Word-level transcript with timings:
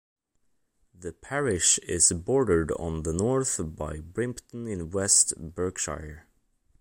The 0.95 1.11
parish 1.13 1.77
is 1.77 2.11
bordered 2.11 2.71
on 2.71 3.03
the 3.03 3.13
north 3.13 3.61
by 3.63 3.97
Brimpton 3.99 4.67
in 4.67 4.89
West 4.89 5.35
Berkshire. 5.37 6.25